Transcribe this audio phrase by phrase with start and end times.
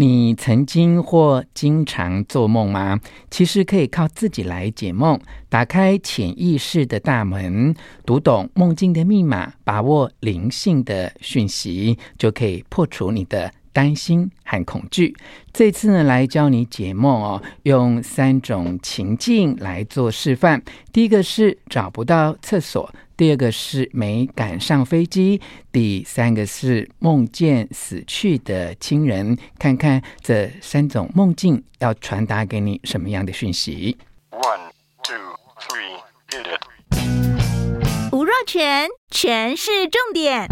[0.00, 3.00] 你曾经或经常做梦吗？
[3.32, 7.74] 其实可以靠自己来解梦，打开潜意识的大门，
[8.06, 15.14] 读懂梦境的密码，把握灵性的讯息，就可以破除你的担心和恐惧。
[15.52, 20.60] 这次呢，来教你解梦哦，用三种情境来做示范。
[20.92, 22.92] 第一个是找不到厕所。
[23.16, 29.38] 第二个是没赶上飞机，第三个是梦见死去的亲人。
[29.60, 33.96] 看看这三种梦境要传达给你什么样的讯息
[34.32, 34.70] ？One,
[35.04, 35.14] two,
[35.60, 38.12] three, hit it！
[38.12, 40.48] 吴若全，全是重点，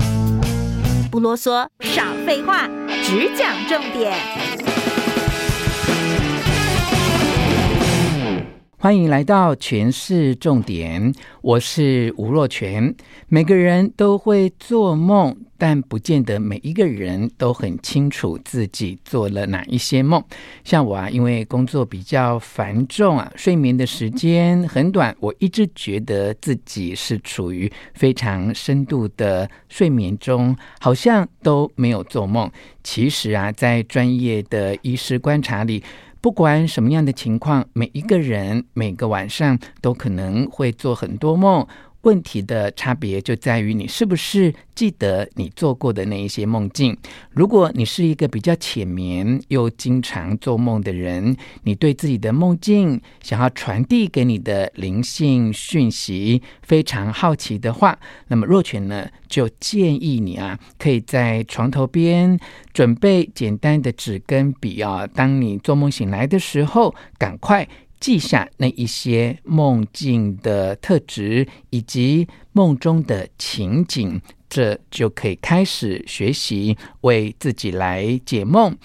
[1.17, 2.69] 不啰嗦，少废话，
[3.03, 4.13] 只讲重点。
[8.87, 12.95] 欢迎来到权式重点，我是吴若全。
[13.27, 20.23] 每个人都会做梦，但不见得每一个人都很清楚自己做了哪一些梦。
[20.63, 32.49] 像我啊，因为工作比较繁重啊，睡眠的时间很短，我一直觉得自己是处于非常深度的睡眠中，好像都没有做梦。
[32.85, 35.83] 其实啊，在专业的医师观察里，
[36.27, 41.65] 不管什么样的情况，每一个人每个晚上都可能会做很多梦。
[42.07, 46.97] 问题的差别就在于你是不是记得你做过的那一些梦境。
[47.31, 57.99] 如果你是一个比较浅眠又经常做梦的人，你对自己的梦境想要传递给你的灵性讯息非常好奇的话，
[58.29, 62.39] 那么若泉呢就建议你啊，可以在床头边
[62.73, 67.67] 准备简单的纸跟笔啊，当你做梦醒来的时候，赶快。
[67.99, 78.77] 记下那一些梦境的特质以及梦中的情景，这就可以开始学习为自己来解梦。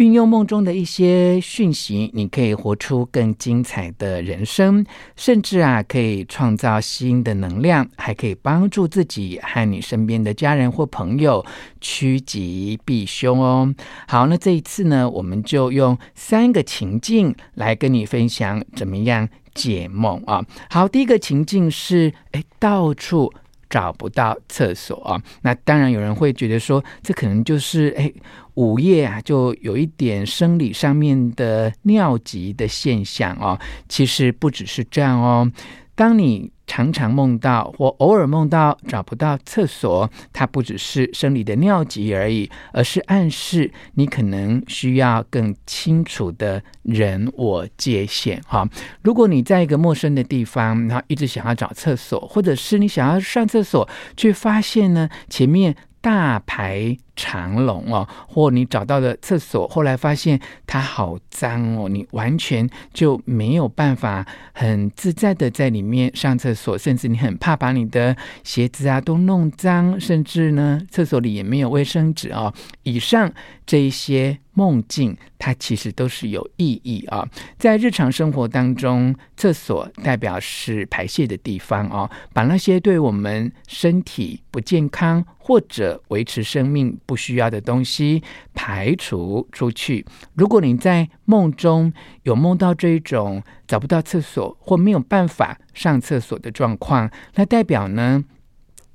[0.00, 4.82] 运用梦中的一些讯息，你可以活出更精彩的人生，
[5.14, 11.44] 甚至啊，可以创造新的能量，还可以帮助自己和你身边的家人或朋友
[11.82, 13.74] 趋吉避凶哦。
[14.08, 20.42] 好，那这一次呢，我们就用三个情境来跟你分享怎么样解梦啊。
[20.70, 23.30] 好，第一个情境是，哎，到处
[23.70, 25.22] 找不到厕所啊。
[25.40, 28.12] 那当然有人会觉得说，这可能就是哎。
[28.54, 33.58] 午夜啊，就有一点生理上面的尿急的现象哦。
[33.88, 35.50] 其实不只是这样哦。
[35.94, 48.64] 当你常常梦到或偶尔梦到找不到厕所，它不只是生理的尿急而已，而是暗示你可能需要更清楚的人我界限哈。
[49.02, 72.52] 如果你在一个陌生的地方，然后一直想要找厕所，或者是你想要上厕所，却发现呢前面大排长龙哦，或你找到了厕所，后来发现它好脏哦，你完全就没有办法很自在的在里面上厕所，甚至你很怕把你的鞋子啊都弄脏，甚至呢厕所里也没有卫生纸哦。
[72.82, 73.32] 以上
[73.66, 77.26] 这一些梦境，它其实都是有意义啊。
[77.56, 86.98] 在日常生活当中，厕所代表是排泄的地方哦，把那些对我们身体不健康或者维持生命。
[87.10, 88.22] 不需要的东西
[88.54, 90.06] 排除出去。
[90.34, 98.22] 如果你在梦中有梦到这一种找不到厕所或没有办法上厕所的状况，那代表呢，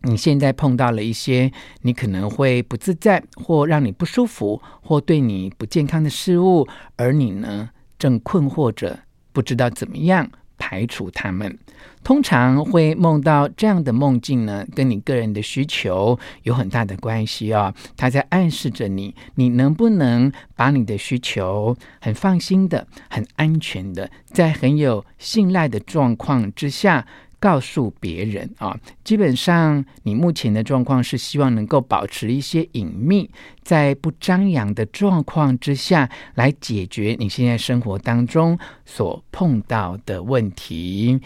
[0.03, 6.65] 你现在碰到了一些你可能会不自在或让你不舒服或对你不健康的事物，
[6.95, 8.99] 而你呢，正困惑着，
[9.33, 10.31] 不知道怎么样。
[10.57, 11.57] 排除他们，
[12.03, 17.73] 通常会梦到这样的梦境呢，跟你个人的需求有很大的关系哦。
[17.97, 27.05] 他在暗示着你，你能不能把你的需求很放心的、很安全的，在很有信赖的状况之下。
[27.45, 33.29] 告诉别人啊，基本上你目前的状况是希望能够保持一些隐秘，
[33.61, 41.19] 在不张扬的状况之下来解决你现在生活当中所碰到的问题。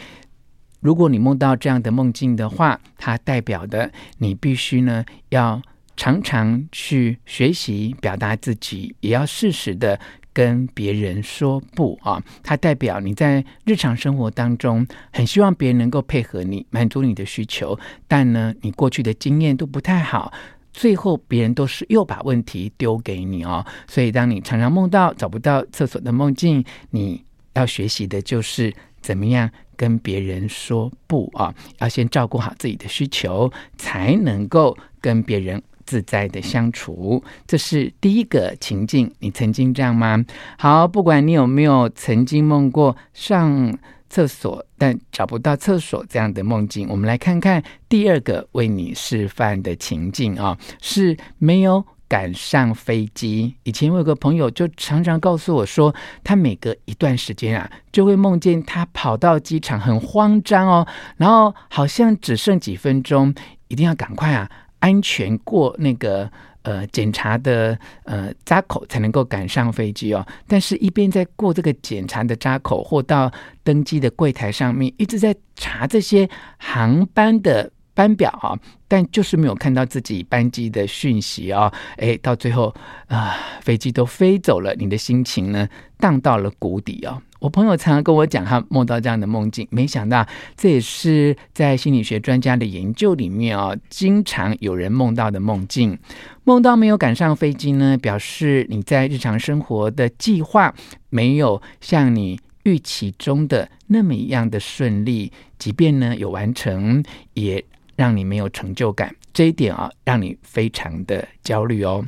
[0.81, 5.62] 如果你梦到这样的梦境的话，它代表的你必须呢要
[5.95, 9.98] 常常去学习表达自己，也要适时的。
[10.39, 17.77] 跟别人说不啊，它代表你在日常生活当中很希望别人能够配合你，满足你的需求，
[18.07, 20.31] 但呢，你过去的经验都不太好，
[20.71, 23.65] 最后别人都是又把问题丢给你哦。
[23.86, 27.21] 所以，当你常常梦到找不到厕所的梦境，你
[27.56, 35.62] 要学习的就是怎么样跟别人说不啊，要先照顾好自己的需求，才能够跟别人。
[35.89, 37.24] 自在的相处。
[37.47, 40.24] 这是第一个情境，你曾经这样吗？
[40.59, 43.75] 好，不管你有没有曾经梦过上
[44.07, 51.83] 厕所但找不到厕所这样的梦境，我们来看看第二个为你示范的情境啊，是没有。
[52.09, 53.53] 赶上飞机。
[53.62, 55.94] 以前我有个朋友就常常告诉我说，
[56.24, 60.88] 他每隔一段时间啊，就会梦见他跑到机场，很慌张哦，
[61.18, 63.31] 然后好像只剩几分钟，
[63.68, 64.50] 一定要赶快啊，
[64.80, 66.30] 安全过那个
[66.64, 70.26] 呃检查的呃闸口，才能够赶上飞机哦。
[70.48, 73.31] 但是，一边在过这个检查的闸口，或到
[73.64, 77.72] 登机的柜台上面，一直在查这些航班的。
[77.96, 82.74] 班表啊，但就是没有看到自己班机的讯息啊，哎，到最后
[83.08, 85.68] 啊，飞机都飞走了，你的心情呢，
[85.98, 87.22] 荡到了谷底啊。
[87.39, 90.25] 我朋友常常跟我讲，他梦到这样的梦境，没想到
[90.56, 95.97] 这也是在心理学专家的研究里面啊，经常有人梦到的梦境。
[96.44, 100.74] 梦到没有赶上飞机呢，表示你在日常生活的计划
[101.09, 107.03] 没有像你预期中的那么一样的顺利，即便呢有完成，
[107.33, 107.65] 也。
[107.95, 112.06] 让你没有成就感，这一点啊，让你非常的焦虑哦。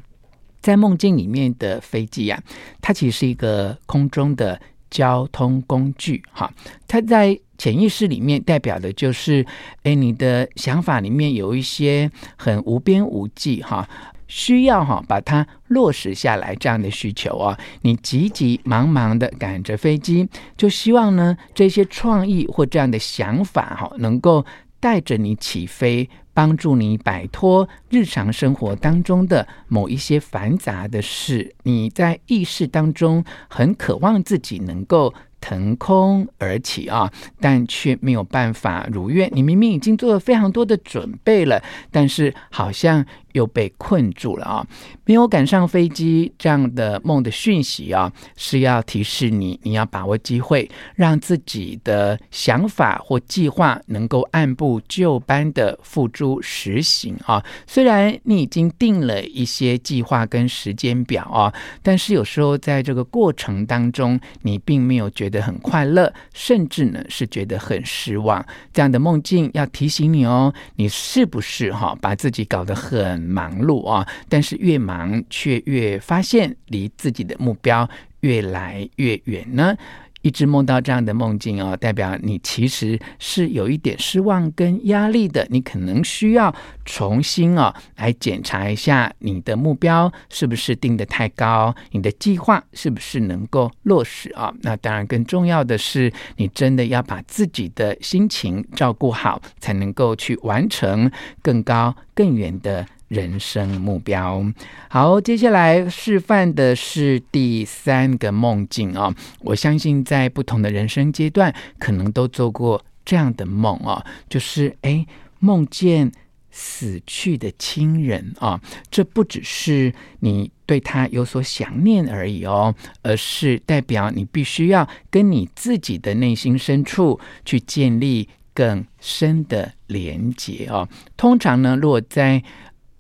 [0.62, 2.42] 在梦境里面的飞机啊，
[2.82, 4.58] 它其实是一个空中的
[4.92, 6.54] 交通工具，哈，
[6.88, 9.44] 它在潜意识里面代表的就是，
[9.82, 13.90] 哎，你的想法里面有一些很无边无际，哈，
[14.28, 24.46] 需要哈把它落实下来这样的需求啊，你急急忙忙的赶着飞机，就希望呢这些创意或这样的想法哈能够。
[24.82, 31.56] 带着你起飞，帮助你摆脱日常生活当中的某一些繁杂的事。
[31.64, 35.14] 你在意识当中很渴望自己能够。
[35.44, 39.28] 腾空而起啊，但却没有办法如愿。
[39.34, 44.66] 你明明已经做了非常多的准备了，但是好像又被困住了啊！
[45.04, 57.44] 没有赶上飞机这样的梦的讯息啊，是要提示你，你要把握机会，让自己的想法或计划能够按部就班的付诸实行啊。
[57.68, 61.54] 虽然你已经定了一些计划跟时间表啊，
[61.84, 65.42] 但是有时候在这个过程当中，你并没有觉得。
[65.42, 68.46] 很快乐，甚至呢是觉得很失望。
[68.72, 74.08] 这样的梦境要提醒你哦，你是不是哈把自己搞得很忙碌啊？
[74.28, 77.90] 但是越忙却越发现离自己的目标
[78.22, 79.76] 越来越远呢？
[80.24, 85.48] 一直梦到这样的梦境哦，代表你其实是有一点失望跟压力的。
[85.50, 86.54] 你可能需要
[86.86, 94.54] 重新哦来检查一下你的目标是不是定得太高，你的计划是不是能够落实啊？
[94.62, 101.10] 那当然，更重要的是，你真的要把自己的心情照顾好，才能够去完成
[101.42, 102.86] 更高更远的。
[103.12, 104.42] 人生目标。
[104.88, 109.16] 好，接下来示范的是第三个梦境啊、哦。
[109.42, 115.06] 我相信在不同的人生阶段，可能都做过这样的梦、哦，就是哎，
[115.40, 116.10] 梦见
[116.52, 118.62] 死去的亲人啊、哦。
[118.90, 130.88] 这不只是你对他有所想念而已哦，而是代表你必须要跟你自己的内心深处去建立更深的连结哦。
[131.18, 132.42] 通常呢，如果在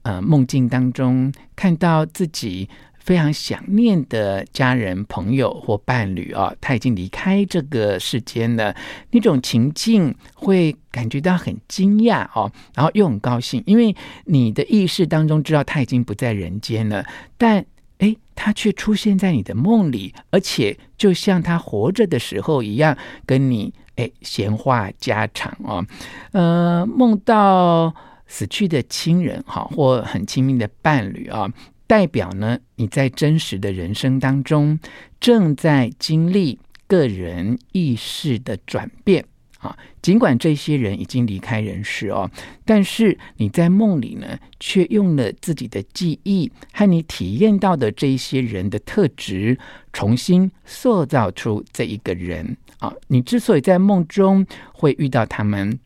[0.04, 2.68] 呃，梦境当中看到自己
[2.98, 8.76] 非常想念的家人、朋友或伴侣啊、哦，他已经离开这个世间了，
[9.12, 17.06] 那种情境会感觉到很惊讶哦，然后又很高兴，因为你的意识当中知道他已经不在人间了，
[17.38, 17.64] 但
[18.00, 25.86] 诶，他却出现在你的梦里，而且就像他活着的时候一样，跟你诶闲话家常哦，
[26.32, 27.94] 呃，梦到。
[28.32, 31.52] 死去的亲人，哈，或很亲密的伴侣啊，
[31.86, 34.80] 代表呢，你在真实的人生当中
[35.20, 36.58] 正在经历
[36.88, 39.26] 个人意识的转变
[39.60, 39.78] 啊。
[40.02, 42.32] 尽管这些人已经离开人世哦，
[42.64, 49.60] 但是你在梦里呢，却用了自己的记忆和你体验到的这些人的特质，
[49.92, 52.94] 重新塑造出这一个人啊。
[53.10, 55.78] 你之所以在梦中会遇到他们。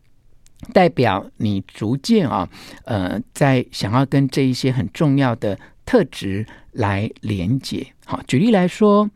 [0.74, 2.50] 代表你逐渐啊，
[2.86, 7.86] 呃，在想要跟这一些很重要的特质来连接。
[8.06, 9.10] 好，举例来说，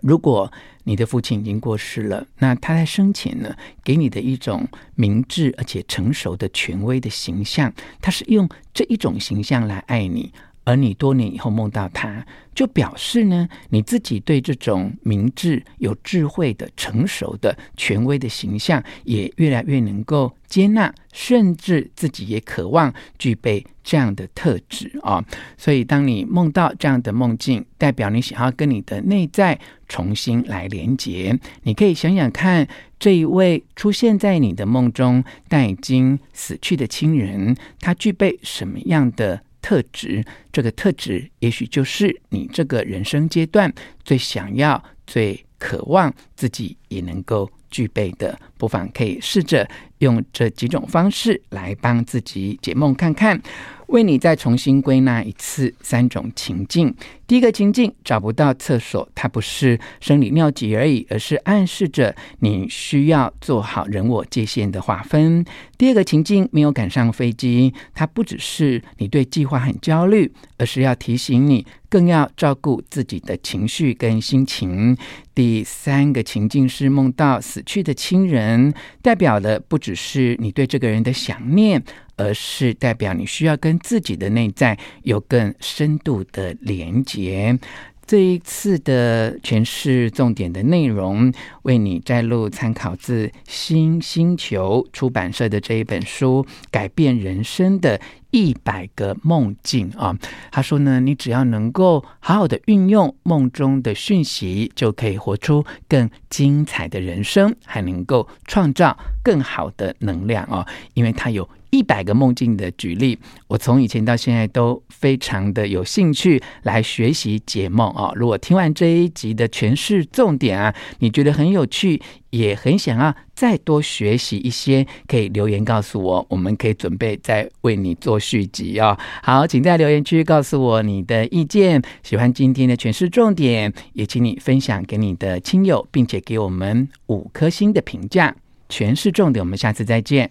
[0.00, 0.52] 如果
[0.84, 4.66] 你的父亲已经过世了，那他在生前呢，给你的一种
[4.96, 10.32] 明智而且成熟的权威的形象，他是用这一种形象来爱你，
[10.64, 25.24] 而你多年以后梦到他，就表示呢，你自己对这种明智、有智慧的、成熟的、权威的形象，也越来越能够接纳，甚至自己也渴望具备这样的特质啊。
[25.56, 31.36] 所以，当你梦到这样的梦境，代表你想要跟你的内在重新来连接。
[31.64, 32.68] 你可以想想看，
[33.00, 43.72] 这一位出现在你的梦中但已经死去的亲人，他具备什么样的特质，这个特质也许就是你这个人生阶段
[44.04, 48.38] 最想要、最渴望自己也能够具备的。
[48.58, 49.66] 不妨可以试着
[50.04, 53.40] 用这几种方式来帮自己解梦看看。
[53.88, 56.94] 为你再重新归纳一次三种情境。
[57.26, 65.44] 第一个情境，找不到厕所，它不是生理尿急而已，而是暗示着你需要做好人我界限的划分。
[65.76, 74.96] 第二个情境，没有赶上飞机，它不只是你对计划很焦虑，而是要提醒你更要照顾自己的情绪跟心情。
[75.34, 81.82] 第三个情境是梦到死去的亲人，代表的不只是你对这个人的想念。
[82.14, 87.58] 而是代表你需要跟自己的内在有更深度的连接。
[88.06, 91.32] 这一次的诠释重点的内容，
[91.62, 97.98] 为你摘录参考自新星球出版社的这一本书《改变人生的
[98.32, 100.18] 一百个梦境》啊。
[100.50, 111.48] 他说呢，你只要能够好好的运用梦中的讯息，就可以活出更精彩的人生，还能够创造更好的能量啊，因为他有。
[111.72, 118.12] 一百个梦境的举例，我从以前到现在都非常的有兴趣来学习解梦啊！
[118.14, 121.98] 如果听完这一集的诠释重点啊，你觉得很有趣，
[122.28, 128.94] 也很想要再多学习一些，可以留言告诉我，我们可以准备再为你做续集哦。
[129.22, 138.36] 好，请在留言区告诉我你的意见，喜欢今天的诠释重点，也请你分享给你的亲友，并且给我们五颗星的评价。
[138.68, 140.30] 诠释重点，我们下次再见。